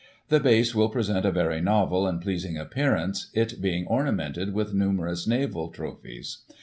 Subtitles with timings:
[0.29, 5.27] The base will present a very novel and pleasing appearance, it being ornamented with nimierous
[5.27, 6.39] naval trophies.